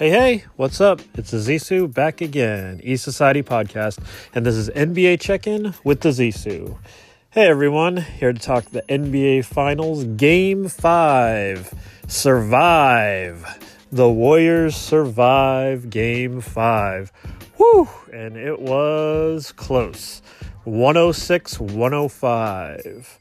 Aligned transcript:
Hey, 0.00 0.08
hey, 0.08 0.44
what's 0.56 0.80
up? 0.80 1.02
It's 1.12 1.30
Zissou 1.30 1.92
back 1.92 2.22
again, 2.22 2.80
E 2.82 2.96
Society 2.96 3.42
Podcast, 3.42 4.02
and 4.34 4.46
this 4.46 4.54
is 4.54 4.70
NBA 4.70 5.20
Check 5.20 5.46
In 5.46 5.74
with 5.84 6.00
the 6.00 6.08
Zissou. 6.08 6.78
Hey 7.28 7.46
everyone, 7.46 7.98
here 7.98 8.32
to 8.32 8.38
talk 8.40 8.64
the 8.64 8.80
NBA 8.88 9.44
Finals 9.44 10.04
Game 10.04 10.68
5. 10.68 11.74
Survive. 12.06 13.44
The 13.92 14.08
Warriors 14.08 14.74
survive 14.74 15.90
Game 15.90 16.40
5. 16.40 17.12
Whew, 17.58 17.90
and 18.10 18.38
it 18.38 18.58
was 18.58 19.52
close 19.52 20.22
106 20.64 21.60
105. 21.60 23.19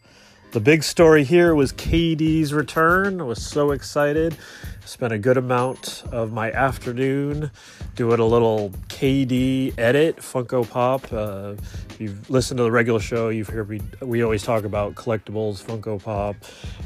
The 0.51 0.59
big 0.59 0.83
story 0.83 1.23
here 1.23 1.53
was 1.53 1.71
KD's 1.73 2.53
return. 2.53 3.21
I 3.21 3.23
was 3.23 3.39
so 3.39 3.69
excited. 3.69 4.35
Spent 4.83 5.13
a 5.13 5.19
good 5.19 5.37
amount 5.37 6.01
of 6.11 6.33
my 6.33 6.51
afternoon 6.51 7.51
doing 7.95 8.19
a 8.19 8.25
little 8.25 8.71
KD 8.87 9.77
edit, 9.77 10.17
Funko 10.17 10.67
Pop. 10.67 11.13
Uh, 11.13 11.53
if 11.91 11.97
you've 12.01 12.27
listened 12.31 12.57
to 12.57 12.63
the 12.63 12.71
regular 12.71 12.99
show, 12.99 13.29
you've 13.29 13.49
heard 13.49 13.69
me, 13.69 13.79
we 14.01 14.23
always 14.23 14.41
talk 14.41 14.63
about 14.63 14.95
collectibles, 14.95 15.63
Funko 15.63 16.01
Pop, 16.01 16.35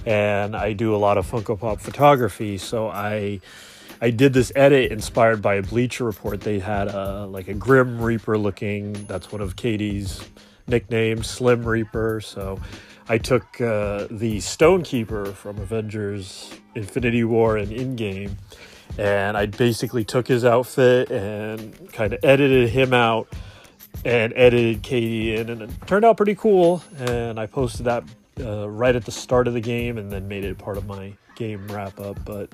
and 0.06 0.58
I 0.58 0.74
do 0.74 0.94
a 0.94 0.98
lot 0.98 1.18
of 1.18 1.26
Funko 1.26 1.58
Pop 1.58 1.80
photography. 1.80 2.58
So 2.58 2.90
I. 2.90 3.40
I 4.02 4.10
did 4.10 4.34
this 4.34 4.52
edit 4.54 4.92
inspired 4.92 5.42
by 5.42 5.56
a 5.56 5.62
Bleacher 5.62 6.04
Report. 6.04 6.42
They 6.42 6.60
had 6.60 6.90
a 6.90 7.26
like 7.26 7.48
a 7.48 7.54
Grim 7.54 8.02
Reaper 8.02 8.38
looking. 8.38 8.92
That's 9.06 9.32
one 9.32 9.40
of 9.40 9.56
KD's 9.56 10.22
nicknames, 10.68 11.28
Slim 11.28 11.64
Reaper. 11.64 12.20
So 12.20 12.60
I 13.10 13.18
took 13.18 13.60
uh, 13.60 14.08
the 14.10 14.38
Stonekeeper 14.38 15.34
from 15.34 15.58
Avengers 15.60 16.54
Infinity 16.74 17.24
War 17.24 17.58
and 17.58 17.72
Endgame, 17.72 18.38
and 18.98 19.36
I 19.36 19.46
basically 19.46 20.06
took 20.06 20.28
his 20.28 20.46
outfit 20.46 21.12
and 21.12 21.92
kind 21.92 22.14
of 22.14 22.20
edited 22.24 22.70
him 22.70 22.94
out 22.94 23.28
and 24.06 24.34
edited 24.36 24.84
KD 24.84 25.38
in, 25.38 25.50
and 25.50 25.62
it 25.64 25.70
turned 25.86 26.06
out 26.06 26.18
pretty 26.18 26.36
cool. 26.36 26.84
And 26.98 27.40
I 27.40 27.46
posted 27.46 27.86
that 27.86 28.04
uh, 28.40 28.70
right 28.70 28.96
at 28.96 29.06
the 29.06 29.12
start 29.12 29.48
of 29.48 29.54
the 29.54 29.62
game 29.62 29.98
and 29.98 30.12
then 30.12 30.28
made 30.28 30.44
it 30.44 30.58
part 30.58 30.78
of 30.78 30.86
my 30.86 31.14
game 31.36 31.68
wrap 31.68 32.00
up. 32.00 32.24
But 32.26 32.50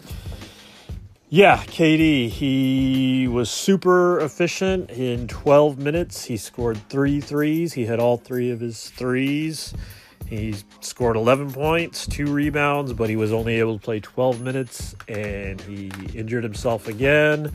yeah, 1.30 1.58
KD, 1.58 2.30
he 2.30 3.28
was 3.28 3.50
super 3.50 4.19
efficient 4.19 4.89
in 4.89 5.28
12 5.28 5.78
minutes. 5.78 6.25
He 6.25 6.38
scored 6.38 6.78
three 6.89 7.22
threes. 7.22 7.73
He 7.73 7.86
hit 7.86 8.00
all 8.00 8.17
three 8.17 8.50
of 8.50 8.59
his 8.59 8.89
threes. 8.89 9.73
He 10.30 10.53
scored 10.81 11.16
11 11.16 11.53
points, 11.53 12.05
two 12.05 12.27
rebounds, 12.27 12.94
but 12.94 13.09
he 13.09 13.16
was 13.16 13.33
only 13.33 13.55
able 13.55 13.80
to 13.80 13.83
play 13.83 13.99
12 13.99 14.41
minutes 14.41 14.95
and 15.08 15.59
he 15.61 15.89
injured 16.13 16.44
himself 16.44 16.88
again 16.88 17.52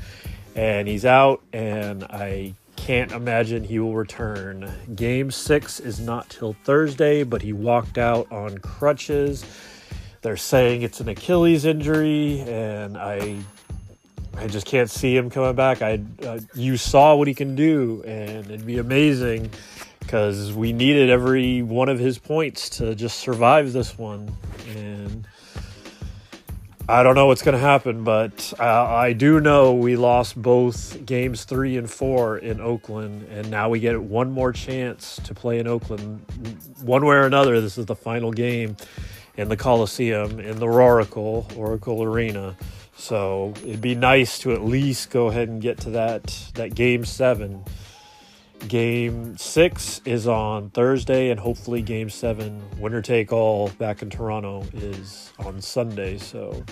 and 0.57 0.89
he's 0.89 1.05
out 1.05 1.41
and 1.53 2.03
I 2.03 2.55
can't 2.75 3.13
imagine 3.13 3.63
he 3.63 3.79
will 3.79 3.95
return. 3.95 4.69
Game 4.97 5.31
6 5.31 5.79
is 5.81 6.01
not 6.01 6.29
till 6.29 6.57
Thursday, 6.65 7.23
but 7.23 7.43
he 7.43 7.53
walked 7.53 7.97
out 7.97 8.31
on 8.33 8.59
crutches. 8.59 9.45
They're 10.23 10.37
saying 10.37 10.83
it's 10.83 10.99
an 10.99 11.09
Achilles 11.09 11.65
injury 11.65 12.41
and 12.41 12.99
I 12.99 13.39
I 14.37 14.49
just 14.49 14.67
can't 14.67 14.91
see 14.91 15.17
him 15.17 15.31
coming 15.31 15.55
back. 15.55 15.81
I 15.81 16.01
uh, 16.27 16.41
you 16.57 16.77
saw 16.77 17.15
what 17.15 17.29
he 17.29 17.35
can 17.35 17.55
do 17.55 18.03
and 18.05 18.47
it'd 18.47 18.67
be 18.67 18.79
amazing 18.79 19.53
because 20.05 20.53
we 20.53 20.73
needed 20.73 21.11
every 21.11 21.63
one 21.63 21.89
of 21.89 21.99
his 21.99 22.19
points 22.19 22.69
to 22.69 22.95
just 22.95 23.19
survive 23.19 23.73
this 23.73 23.99
one. 23.99 24.37
And 24.77 25.27
I 26.89 27.03
don't 27.03 27.15
know 27.15 27.27
what's 27.27 27.43
going 27.43 27.55
to 27.55 27.59
happen, 27.59 28.05
but 28.05 28.53
I, 28.61 29.07
I 29.07 29.13
do 29.15 29.41
know 29.41 29.73
we 29.73 29.97
lost 29.97 30.41
both 30.41 31.05
games 31.07 31.45
three 31.45 31.79
and 31.79 31.91
four 31.91 32.37
in 32.37 32.61
Oakland, 32.61 33.27
and 33.31 33.51
now 33.51 33.71
we 33.71 33.81
get 33.81 34.01
one 34.01 34.31
more 34.31 34.53
chance 34.53 35.19
to 35.25 35.35
play 35.35 35.59
in 35.59 35.67
Oakland. 35.67 36.21
One 36.83 37.07
way 37.07 37.17
or 37.17 37.27
another, 37.27 37.61
this 37.61 37.79
is 37.79 37.87
the 37.87 37.97
final 37.97 38.33
game 38.33 38.77
in 39.37 39.49
the 39.49 39.57
Coliseum, 39.57 40.39
in 40.39 40.59
the 40.59 40.69
Oracle, 40.69 41.49
Oracle 41.57 42.03
Arena. 42.03 42.55
So 42.97 43.55
it'd 43.63 43.81
be 43.81 43.95
nice 43.95 44.39
to 44.41 44.53
at 44.53 44.63
least 44.63 45.11
go 45.11 45.29
ahead 45.29 45.49
and 45.49 45.61
get 45.61 45.79
to 45.81 45.91
that 45.91 46.51
that 46.55 46.75
game 46.75 47.05
seven 47.05 47.65
Game 48.69 49.37
six 49.37 50.01
is 50.05 50.27
on 50.27 50.71
Thursday, 50.71 51.31
and 51.31 51.39
hopefully, 51.39 51.83
game 51.83 52.09
seven, 52.09 52.63
winner 52.79 53.03
take 53.03 53.33
all, 53.33 53.69
back 53.79 54.03
in 54.03 54.11
Toronto, 54.11 54.65
is 54.73 55.33
on 55.39 55.61
Sunday. 55.61 56.19
So 56.19 56.65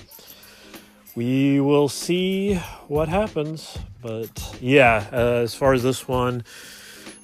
we 1.14 1.60
will 1.60 1.88
see 1.88 2.54
what 2.88 3.08
happens. 3.08 3.78
But 4.00 4.56
yeah, 4.60 5.06
uh, 5.12 5.42
as 5.42 5.54
far 5.54 5.75
as 5.75 5.82
this 5.82 6.08
one, 6.08 6.44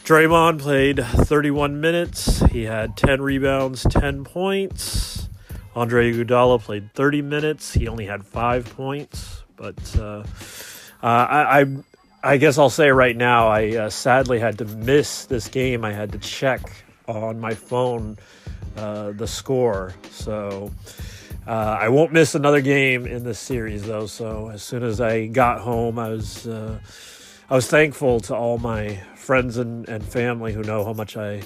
Draymond 0.05 0.61
played 0.61 1.05
31 1.05 1.81
minutes. 1.81 2.41
He 2.47 2.65
had 2.65 2.97
10 2.97 3.23
rebounds, 3.23 3.85
10 3.85 4.25
points. 4.25 5.29
Andre 5.75 6.13
Iguodala 6.13 6.61
played 6.61 6.93
30 6.95 7.23
minutes. 7.23 7.73
He 7.73 7.89
only 7.89 8.07
had 8.07 8.25
five 8.25 8.65
points. 8.75 9.45
But 9.57 9.97
uh, 9.99 10.25
uh, 11.03 11.07
I, 11.07 11.61
I 11.61 11.67
I 12.23 12.37
guess 12.37 12.59
I'll 12.59 12.71
say 12.71 12.91
right 12.91 13.17
now, 13.17 13.49
I 13.49 13.77
uh, 13.77 13.91
sadly 13.91 14.41
had 14.41 14.59
to 14.59 14.65
miss 14.65 15.27
this 15.27 15.47
game. 15.47 15.85
I 15.85 15.93
had 15.93 16.11
to 16.13 16.19
check 16.19 16.61
on 17.07 17.39
my 17.39 17.55
phone 17.55 18.19
uh, 18.77 19.13
the 19.13 19.27
score. 19.27 19.95
So 20.11 20.73
uh, 21.47 21.79
I 21.81 21.89
won't 21.89 22.13
miss 22.13 22.35
another 22.35 22.61
game 22.61 23.07
in 23.07 23.23
this 23.23 23.39
series, 23.39 23.87
though. 23.87 24.07
So 24.07 24.49
as 24.49 24.65
soon 24.65 24.83
as 24.83 25.01
I 25.01 25.27
got 25.27 25.61
home, 25.61 25.99
I 25.99 26.09
was 26.09 26.49
uh, 26.49 26.81
I 27.49 27.55
was 27.55 27.69
thankful 27.69 28.19
to 28.21 28.35
all 28.35 28.59
my 28.59 28.97
friends 29.15 29.57
and, 29.57 29.89
and 29.89 30.03
family 30.03 30.53
who 30.53 30.63
know 30.63 30.85
how 30.85 30.93
much 30.93 31.17
I 31.17 31.43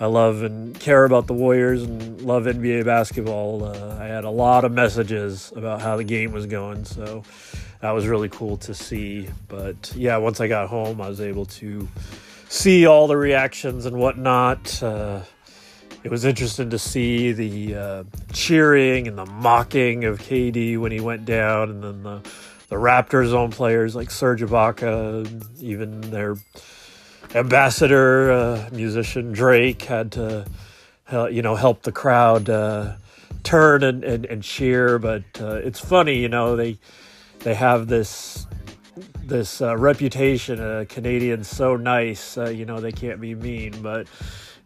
I 0.00 0.06
love 0.06 0.42
and 0.42 0.78
care 0.78 1.04
about 1.04 1.28
the 1.28 1.34
Warriors 1.34 1.84
and 1.84 2.20
love 2.22 2.44
NBA 2.44 2.84
basketball. 2.84 3.64
Uh, 3.64 3.96
I 4.00 4.06
had 4.06 4.24
a 4.24 4.30
lot 4.30 4.64
of 4.64 4.72
messages 4.72 5.52
about 5.54 5.80
how 5.80 5.96
the 5.96 6.04
game 6.04 6.32
was 6.32 6.46
going, 6.46 6.84
so 6.84 7.22
that 7.80 7.92
was 7.92 8.08
really 8.08 8.28
cool 8.28 8.56
to 8.58 8.74
see. 8.74 9.28
But 9.46 9.92
yeah, 9.94 10.16
once 10.16 10.40
I 10.40 10.48
got 10.48 10.68
home, 10.68 11.00
I 11.00 11.08
was 11.08 11.20
able 11.20 11.46
to 11.46 11.88
see 12.48 12.86
all 12.86 13.06
the 13.06 13.16
reactions 13.16 13.86
and 13.86 13.96
whatnot. 13.96 14.82
Uh, 14.82 15.20
it 16.02 16.10
was 16.10 16.24
interesting 16.24 16.70
to 16.70 16.78
see 16.78 17.32
the 17.32 17.74
uh, 17.74 18.04
cheering 18.32 19.06
and 19.06 19.16
the 19.16 19.26
mocking 19.26 20.04
of 20.04 20.18
KD 20.18 20.76
when 20.76 20.90
he 20.90 21.00
went 21.00 21.24
down, 21.24 21.70
and 21.70 21.82
then 21.84 22.02
the 22.02 22.20
the 22.68 22.76
Raptors' 22.76 23.32
own 23.32 23.52
players 23.52 23.94
like 23.94 24.10
Serge 24.10 24.42
Ibaka, 24.42 25.62
even 25.62 26.00
their 26.00 26.36
ambassador, 27.34 28.32
uh, 28.32 28.68
musician 28.72 29.32
Drake, 29.32 29.82
had 29.82 30.12
to, 30.12 30.46
uh, 31.12 31.26
you 31.26 31.42
know, 31.42 31.54
help 31.54 31.82
the 31.82 31.92
crowd 31.92 32.48
uh, 32.48 32.96
turn 33.42 33.82
and, 33.82 34.04
and, 34.04 34.26
and, 34.26 34.42
cheer. 34.42 34.98
But 34.98 35.22
uh, 35.40 35.54
it's 35.56 35.80
funny, 35.80 36.18
you 36.18 36.28
know, 36.28 36.56
they 36.56 36.78
they 37.40 37.54
have 37.54 37.88
this 37.88 38.46
this 39.22 39.60
uh, 39.60 39.76
reputation. 39.76 40.60
Uh, 40.60 40.84
Canadians 40.88 41.48
so 41.48 41.76
nice, 41.76 42.36
you 42.36 42.64
know, 42.64 42.80
they 42.80 42.92
can't 42.92 43.20
be 43.20 43.34
mean, 43.34 43.82
but 43.82 44.06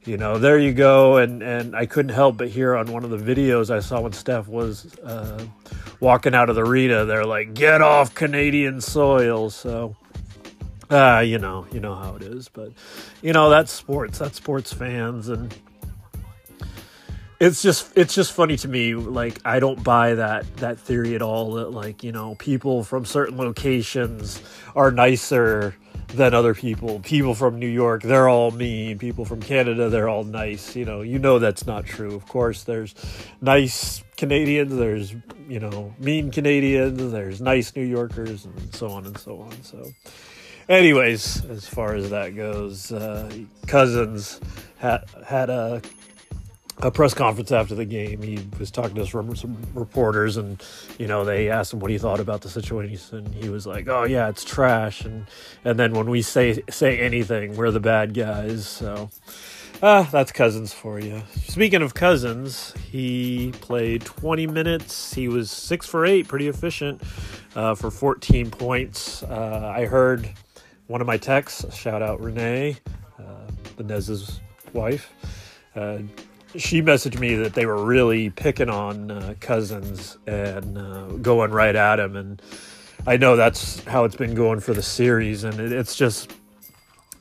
you 0.08 0.16
know, 0.16 0.38
there 0.38 0.58
you 0.58 0.72
go. 0.72 1.18
And, 1.18 1.42
and 1.42 1.76
I 1.76 1.86
couldn't 1.86 2.14
help 2.14 2.38
but 2.38 2.48
hear 2.48 2.74
on 2.74 2.90
one 2.90 3.04
of 3.04 3.10
the 3.10 3.18
videos 3.18 3.70
I 3.70 3.80
saw 3.80 4.00
when 4.00 4.12
Steph 4.12 4.48
was 4.48 4.98
uh, 5.00 5.44
walking 6.00 6.34
out 6.34 6.48
of 6.48 6.56
the 6.56 6.64
arena, 6.64 7.04
they're 7.04 7.26
like, 7.26 7.54
get 7.54 7.82
off 7.82 8.14
Canadian 8.14 8.80
soil. 8.80 9.50
So, 9.50 9.96
uh, 10.90 11.22
you 11.24 11.38
know, 11.38 11.66
you 11.72 11.80
know 11.80 11.94
how 11.94 12.16
it 12.16 12.22
is, 12.22 12.48
but 12.48 12.72
you 13.22 13.32
know 13.32 13.50
that's 13.50 13.72
sports. 13.72 14.18
That's 14.18 14.36
sports 14.36 14.72
fans, 14.72 15.28
and 15.28 15.54
it's 17.40 17.62
just 17.62 17.96
it's 17.96 18.14
just 18.14 18.32
funny 18.32 18.56
to 18.58 18.68
me. 18.68 18.94
Like 18.94 19.40
I 19.44 19.60
don't 19.60 19.82
buy 19.84 20.14
that 20.14 20.56
that 20.56 20.78
theory 20.78 21.14
at 21.14 21.22
all. 21.22 21.52
That 21.54 21.70
like 21.70 22.02
you 22.02 22.12
know 22.12 22.34
people 22.36 22.84
from 22.84 23.04
certain 23.04 23.36
locations 23.36 24.42
are 24.74 24.90
nicer 24.90 25.74
than 26.08 26.32
other 26.34 26.54
people. 26.54 27.00
People 27.00 27.34
from 27.34 27.58
New 27.58 27.68
York, 27.68 28.02
they're 28.02 28.28
all 28.28 28.50
mean. 28.50 28.98
People 28.98 29.24
from 29.24 29.40
Canada, 29.40 29.90
they're 29.90 30.08
all 30.08 30.24
nice. 30.24 30.74
You 30.74 30.84
know, 30.84 31.02
you 31.02 31.18
know 31.18 31.38
that's 31.38 31.66
not 31.66 31.84
true. 31.84 32.14
Of 32.14 32.26
course, 32.26 32.64
there's 32.64 32.94
nice 33.40 34.02
Canadians, 34.16 34.74
there's 34.74 35.14
you 35.48 35.60
know 35.60 35.94
mean 35.98 36.30
Canadians, 36.30 37.12
there's 37.12 37.40
nice 37.40 37.74
New 37.76 37.84
Yorkers, 37.84 38.46
and 38.46 38.74
so 38.74 38.88
on 38.88 39.06
and 39.06 39.16
so 39.16 39.40
on. 39.40 39.62
So 39.62 39.92
anyways, 40.68 41.44
as 41.46 41.66
far 41.66 41.94
as 41.94 42.10
that 42.10 42.36
goes, 42.36 42.92
uh, 42.92 43.30
Cousins 43.66 44.40
had 44.78 45.04
had 45.26 45.50
a 45.50 45.82
a 46.80 46.92
press 46.92 47.12
conference 47.12 47.50
after 47.50 47.74
the 47.74 47.84
game. 47.84 48.22
He 48.22 48.38
was 48.58 48.70
talking 48.70 48.94
to 48.94 49.06
some, 49.06 49.34
some 49.34 49.56
reporters, 49.74 50.36
and 50.36 50.62
you 50.98 51.06
know 51.08 51.24
they 51.24 51.50
asked 51.50 51.72
him 51.72 51.80
what 51.80 51.90
he 51.90 51.98
thought 51.98 52.20
about 52.20 52.42
the 52.42 52.48
situation. 52.48 53.18
And 53.18 53.34
he 53.34 53.48
was 53.48 53.66
like, 53.66 53.88
"Oh 53.88 54.04
yeah, 54.04 54.28
it's 54.28 54.44
trash." 54.44 55.02
And 55.02 55.26
and 55.64 55.78
then 55.78 55.92
when 55.92 56.08
we 56.08 56.22
say 56.22 56.62
say 56.70 56.98
anything, 56.98 57.56
we're 57.56 57.70
the 57.70 57.80
bad 57.80 58.14
guys. 58.14 58.66
So 58.66 59.10
Ah, 59.80 60.08
that's 60.10 60.32
Cousins 60.32 60.72
for 60.72 60.98
you. 60.98 61.22
Speaking 61.36 61.82
of 61.82 61.94
Cousins, 61.94 62.74
he 62.90 63.52
played 63.60 64.04
20 64.04 64.48
minutes. 64.48 65.14
He 65.14 65.28
was 65.28 65.52
six 65.52 65.86
for 65.86 66.04
eight, 66.04 66.26
pretty 66.26 66.48
efficient 66.48 67.00
uh, 67.54 67.76
for 67.76 67.88
14 67.88 68.50
points. 68.50 69.22
Uh, 69.22 69.72
I 69.76 69.84
heard 69.84 70.28
one 70.88 71.00
of 71.00 71.06
my 71.06 71.18
texts, 71.18 71.76
shout 71.76 72.02
out 72.02 72.20
Renee, 72.20 72.76
uh, 73.18 73.82
Nez's 73.82 74.40
wife. 74.72 75.12
Uh, 75.76 75.98
she 76.56 76.82
messaged 76.82 77.20
me 77.20 77.34
that 77.36 77.54
they 77.54 77.66
were 77.66 77.84
really 77.84 78.30
picking 78.30 78.70
on 78.70 79.10
uh, 79.10 79.34
Cousins 79.38 80.16
and 80.26 80.78
uh, 80.78 81.06
going 81.22 81.50
right 81.50 81.76
at 81.76 82.00
him. 82.00 82.16
And 82.16 82.42
I 83.06 83.18
know 83.18 83.36
that's 83.36 83.84
how 83.84 84.04
it's 84.04 84.16
been 84.16 84.34
going 84.34 84.60
for 84.60 84.72
the 84.72 84.82
series. 84.82 85.44
And 85.44 85.60
it, 85.60 85.72
it's 85.72 85.94
just 85.94 86.32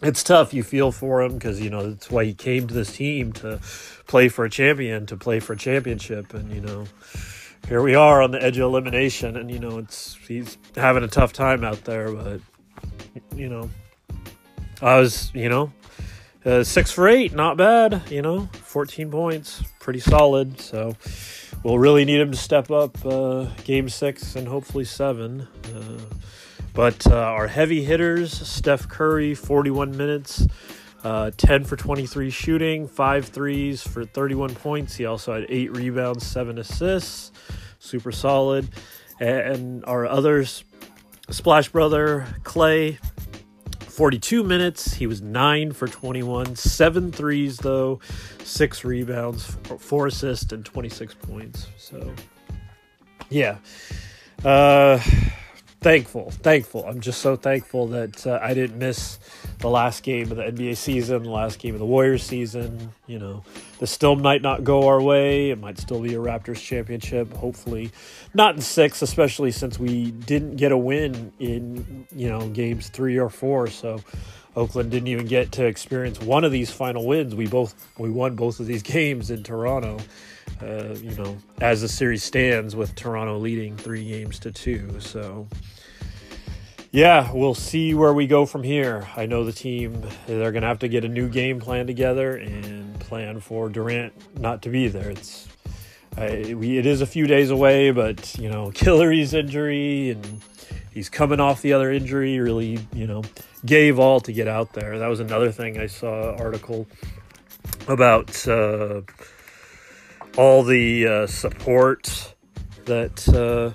it's 0.01 0.23
tough. 0.23 0.53
You 0.53 0.63
feel 0.63 0.91
for 0.91 1.21
him 1.21 1.33
because 1.33 1.59
you 1.59 1.69
know 1.69 1.91
that's 1.91 2.09
why 2.09 2.23
he 2.23 2.33
came 2.33 2.67
to 2.67 2.73
this 2.73 2.95
team 2.95 3.33
to 3.33 3.59
play 4.07 4.29
for 4.29 4.45
a 4.45 4.49
champion, 4.49 5.05
to 5.07 5.17
play 5.17 5.39
for 5.39 5.53
a 5.53 5.57
championship, 5.57 6.33
and 6.33 6.51
you 6.51 6.61
know 6.61 6.85
here 7.67 7.81
we 7.81 7.95
are 7.95 8.21
on 8.21 8.31
the 8.31 8.41
edge 8.41 8.57
of 8.57 8.63
elimination, 8.63 9.35
and 9.35 9.49
you 9.49 9.59
know 9.59 9.79
it's 9.79 10.15
he's 10.27 10.57
having 10.75 11.03
a 11.03 11.07
tough 11.07 11.33
time 11.33 11.63
out 11.63 11.83
there, 11.85 12.11
but 12.11 12.41
you 13.35 13.49
know 13.49 13.69
I 14.81 14.99
was 14.99 15.31
you 15.33 15.49
know 15.49 15.71
uh, 16.45 16.63
six 16.63 16.91
for 16.91 17.07
eight, 17.07 17.33
not 17.33 17.57
bad. 17.57 18.01
You 18.09 18.21
know, 18.21 18.49
fourteen 18.53 19.11
points, 19.11 19.63
pretty 19.79 19.99
solid. 19.99 20.59
So 20.61 20.95
we'll 21.63 21.79
really 21.79 22.05
need 22.05 22.21
him 22.21 22.31
to 22.31 22.37
step 22.37 22.71
up 22.71 23.05
uh, 23.05 23.45
game 23.63 23.89
six 23.89 24.35
and 24.35 24.47
hopefully 24.47 24.85
seven. 24.85 25.47
Uh, 25.65 26.15
but 26.73 27.07
uh, 27.07 27.15
our 27.15 27.47
heavy 27.47 27.83
hitters 27.83 28.31
Steph 28.31 28.87
Curry, 28.87 29.33
41 29.33 29.97
minutes, 29.97 30.45
uh, 31.03 31.31
10 31.35 31.63
for 31.63 31.75
23 31.75 32.29
shooting, 32.29 32.87
five 32.87 33.25
threes 33.25 33.81
for 33.81 34.05
31 34.05 34.53
points. 34.53 34.95
He 34.95 35.05
also 35.05 35.33
had 35.33 35.47
eight 35.49 35.75
rebounds, 35.75 36.23
seven 36.23 36.59
assists. 36.59 37.31
Super 37.79 38.11
solid. 38.11 38.69
And 39.19 39.83
our 39.85 40.05
others, 40.05 40.63
Splash 41.31 41.69
Brother, 41.69 42.27
Klay, 42.43 42.99
42 43.97 44.43
minutes. 44.43 44.93
He 44.93 45.07
was 45.07 45.23
9 45.23 45.71
for 45.71 45.87
21, 45.87 46.55
seven 46.55 47.11
threes, 47.11 47.57
though, 47.57 47.99
six 48.43 48.85
rebounds, 48.85 49.57
four 49.79 50.05
assists, 50.05 50.53
and 50.53 50.63
26 50.63 51.15
points. 51.15 51.65
So, 51.77 52.13
yeah. 53.31 53.57
Uh, 54.45 54.99
thankful, 55.81 56.31
thankful. 56.31 56.85
I'm 56.85 56.99
just 56.99 57.21
so 57.21 57.35
thankful 57.35 57.87
that 57.87 58.25
uh, 58.25 58.39
I 58.41 58.53
didn't 58.53 58.77
miss 58.77 59.19
the 59.59 59.69
last 59.69 60.03
game 60.03 60.31
of 60.31 60.37
the 60.37 60.43
NBA 60.43 60.77
season, 60.77 61.23
the 61.23 61.29
last 61.29 61.59
game 61.59 61.73
of 61.73 61.79
the 61.79 61.85
Warriors 61.85 62.23
season. 62.23 62.93
You 63.05 63.19
know, 63.19 63.43
this 63.79 63.91
still 63.91 64.15
might 64.15 64.41
not 64.41 64.63
go 64.63 64.87
our 64.87 65.01
way. 65.01 65.51
It 65.51 65.59
might 65.59 65.77
still 65.77 66.01
be 66.01 66.13
a 66.15 66.19
Raptors 66.19 66.61
championship. 66.61 67.31
Hopefully, 67.33 67.91
not 68.33 68.55
in 68.55 68.61
six, 68.61 69.01
especially 69.01 69.51
since 69.51 69.79
we 69.79 70.11
didn't 70.11 70.55
get 70.55 70.71
a 70.71 70.77
win 70.77 71.31
in 71.39 72.07
you 72.15 72.29
know 72.29 72.49
games 72.49 72.89
three 72.89 73.17
or 73.17 73.29
four. 73.29 73.67
So. 73.67 73.99
Oakland 74.57 74.89
didn't 74.89 75.07
even 75.07 75.27
get 75.27 75.51
to 75.53 75.65
experience 75.65 76.19
one 76.19 76.43
of 76.43 76.51
these 76.51 76.71
final 76.71 77.05
wins. 77.05 77.35
We 77.35 77.45
both 77.45 77.75
we 77.99 78.09
won 78.09 78.35
both 78.35 78.59
of 78.59 78.65
these 78.65 78.81
games 78.97 79.29
in 79.29 79.43
Toronto. 79.43 79.99
Uh, 80.61 80.95
you 80.95 81.13
know, 81.15 81.37
as 81.61 81.81
the 81.81 81.87
series 81.87 82.23
stands 82.23 82.75
with 82.75 82.95
Toronto 82.95 83.37
leading 83.37 83.77
three 83.77 84.03
games 84.03 84.39
to 84.39 84.51
two. 84.51 84.99
So, 84.99 85.47
yeah, 86.91 87.31
we'll 87.31 87.53
see 87.53 87.93
where 87.93 88.13
we 88.13 88.25
go 88.25 88.47
from 88.47 88.63
here. 88.63 89.07
I 89.15 89.27
know 89.27 89.43
the 89.43 89.51
team, 89.51 90.01
they're 90.25 90.51
going 90.51 90.63
to 90.63 90.67
have 90.67 90.79
to 90.79 90.87
get 90.87 91.05
a 91.05 91.09
new 91.09 91.29
game 91.29 91.59
plan 91.59 91.85
together 91.85 92.37
and 92.37 92.99
plan 92.99 93.39
for 93.39 93.69
Durant 93.69 94.13
not 94.39 94.63
to 94.63 94.69
be 94.69 94.87
there. 94.87 95.11
It's, 95.11 95.47
I, 96.17 96.55
we, 96.55 96.79
it 96.79 96.87
is 96.87 97.01
a 97.01 97.05
few 97.05 97.27
days 97.27 97.51
away, 97.51 97.91
but, 97.91 98.35
you 98.39 98.49
know, 98.49 98.71
Killery's 98.73 99.35
injury 99.35 100.09
and 100.11 100.41
he's 100.97 101.09
coming 101.09 101.39
off 101.39 101.61
the 101.61 101.73
other 101.73 101.91
injury, 101.91 102.39
really, 102.39 102.79
you 102.93 103.07
know, 103.07 103.23
gave 103.65 103.99
all 103.99 104.19
to 104.19 104.33
get 104.33 104.47
out 104.47 104.73
there. 104.73 104.99
That 104.99 105.07
was 105.07 105.19
another 105.19 105.51
thing 105.51 105.79
I 105.79 105.87
saw 105.87 106.35
article 106.35 106.87
about. 107.87 108.47
Uh, 108.47 109.01
all 110.37 110.61
the 110.63 111.07
uh, 111.07 111.27
support 111.27 112.35
that 112.85 113.27
uh, 113.29 113.73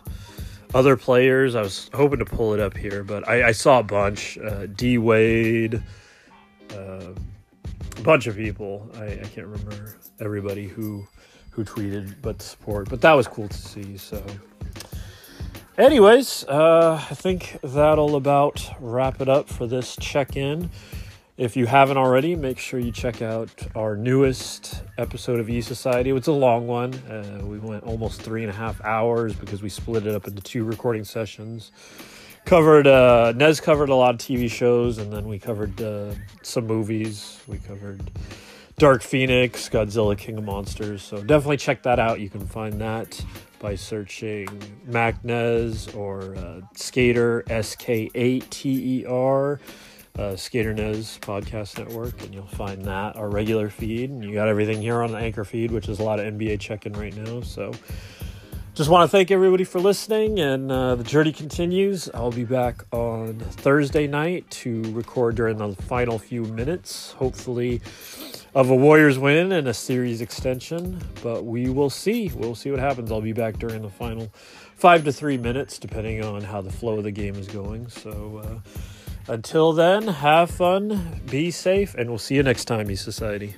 other 0.77 0.97
players. 0.97 1.55
I 1.55 1.63
was 1.63 1.91
hoping 1.93 2.21
to 2.21 2.25
pull 2.25 2.55
it 2.55 2.61
up 2.61 2.77
here, 2.77 3.03
but 3.03 3.29
I, 3.29 3.49
I 3.49 3.53
saw 3.53 3.81
a 3.81 3.83
bunch. 3.83 4.39
Uh, 4.39 4.67
D 4.67 4.97
Wade, 4.97 5.83
uh, 6.73 7.13
a 7.97 8.01
bunch 8.03 8.29
of 8.29 8.37
people. 8.37 8.89
I, 8.97 9.07
I, 9.07 9.29
can't 9.35 9.49
remember 9.49 9.99
everybody 10.21 10.69
who 10.69 11.07
who 11.51 11.65
tweeted, 11.65 12.15
but 12.23 12.41
support. 12.41 12.89
But 12.89 13.01
that 13.03 13.13
was 13.13 13.27
cool 13.27 13.49
to 13.49 13.59
see. 13.59 13.99
So, 13.99 14.25
anyways, 15.79 16.45
uh, 16.45 17.05
I 17.11 17.15
think 17.15 17.59
that'll 17.63 18.17
about 18.17 18.69
wrap 18.81 19.21
it 19.21 19.29
up 19.29 19.49
for 19.49 19.67
this 19.67 19.97
check 20.01 20.37
in. 20.37 20.71
If 21.39 21.57
you 21.57 21.67
haven't 21.67 21.97
already, 21.97 22.37
make 22.37 22.59
sure 22.59 22.79
you 22.79 22.93
check 22.93 23.23
out 23.23 23.49
our 23.75 23.97
newest 23.97 24.83
episode 24.99 25.41
of 25.41 25.49
E 25.49 25.63
Society. 25.63 26.11
It's 26.11 26.27
a 26.27 26.33
long 26.33 26.67
one. 26.67 26.93
Uh, 26.95 27.41
we 27.43 27.59
went 27.59 27.85
almost 27.85 28.21
three 28.21 28.43
and 28.43 28.51
a 28.51 28.55
half 28.55 28.81
hours 28.85 29.35
because 29.35 29.63
we 29.63 29.71
split 29.71 30.07
it 30.07 30.15
up 30.15 30.29
into 30.29 30.43
two 30.43 30.65
recording 30.65 31.05
sessions. 31.05 31.73
Covered, 32.45 32.87
uh, 32.87 33.33
Nez 33.35 33.61
covered 33.61 33.89
a 33.89 33.95
lot 33.95 34.15
of 34.15 34.21
TV 34.21 34.51
shows, 34.51 34.99
and 34.99 35.13
then 35.13 35.27
we 35.27 35.39
covered 35.39 35.81
uh, 35.81 36.15
some 36.43 36.67
movies. 36.67 37.41
We 37.47 37.59
covered 37.59 38.03
Dark 38.79 39.03
Phoenix, 39.03 39.69
Godzilla, 39.69 40.19
King 40.19 40.39
of 40.39 40.45
Monsters. 40.45 41.03
So 41.03 41.23
definitely 41.23 41.57
check 41.57 41.83
that 41.85 41.99
out. 41.99 42.21
You 42.21 42.29
can 42.29 42.47
find 42.47 42.81
that 42.81 43.25
by 43.63 43.77
searching 43.77 44.49
Mac 44.85 45.25
Nez 45.25 45.89
or 45.95 46.35
uh, 46.37 46.61
Skater, 46.75 47.45
S 47.49 47.77
K 47.77 48.11
A 48.15 48.41
T 48.41 49.01
E 49.01 49.07
R 49.07 49.61
uh, 50.19 50.33
Podcast 50.33 51.79
Network, 51.79 52.23
and 52.23 52.35
you'll 52.35 52.47
find 52.47 52.85
that 52.85 53.17
our 53.17 53.31
regular 53.31 53.71
feed. 53.71 54.11
And 54.11 54.23
you 54.23 54.35
got 54.35 54.49
everything 54.49 54.83
here 54.83 55.01
on 55.03 55.13
the 55.13 55.19
Anchor 55.19 55.45
feed, 55.45 55.71
which 55.71 55.89
is 55.89 56.01
a 56.01 56.03
lot 56.03 56.21
of 56.21 56.27
NBA 56.27 56.61
check 56.61 56.85
in 56.85 56.93
right 56.93 57.17
now. 57.17 57.41
So 57.41 57.73
just 58.75 58.91
want 58.91 59.09
to 59.09 59.17
thank 59.17 59.31
everybody 59.31 59.65
for 59.65 59.81
listening, 59.81 60.41
and 60.41 60.71
uh, 60.71 60.97
the 60.97 61.05
journey 61.05 61.33
continues. 61.33 62.11
I'll 62.13 62.31
be 62.31 62.45
back 62.45 62.85
on 62.93 63.39
Thursday 63.39 64.07
night 64.07 64.51
to 64.51 64.83
record 64.93 65.37
during 65.37 65.57
the 65.57 65.75
final 65.75 66.19
few 66.19 66.43
minutes, 66.45 67.13
hopefully, 67.13 67.81
of 68.55 68.71
a 68.71 68.77
Warriors 68.77 69.19
win 69.19 69.53
and 69.53 69.69
a 69.69 69.75
series 69.75 70.21
extension. 70.21 71.01
But 71.23 71.45
we 71.45 71.71
will 71.71 71.91
see. 71.91 72.31
We'll 72.35 72.55
see 72.55 72.71
what 72.71 72.81
happens. 72.81 73.11
I'll 73.11 73.21
be 73.21 73.33
back 73.33 73.59
during 73.59 73.83
the 73.83 73.91
final 73.91 74.33
five 74.77 75.05
to 75.05 75.13
three 75.13 75.39
minutes, 75.39 75.79
depending 75.79 76.25
on 76.25 76.43
how 76.43 76.61
the 76.61 76.73
flow 76.73 76.99
of 76.99 77.05
the 77.05 77.13
game 77.13 77.37
is 77.37 77.47
going. 77.49 77.89
So, 77.89 78.43
uh, 78.45 78.71
until 79.29 79.73
then, 79.73 80.09
have 80.09 80.51
fun, 80.51 81.21
be 81.31 81.51
safe, 81.51 81.95
and 81.95 82.09
we'll 82.09 82.19
see 82.19 82.35
you 82.35 82.43
next 82.43 82.65
time, 82.65 82.91
E 82.91 82.97
Society. 82.97 83.55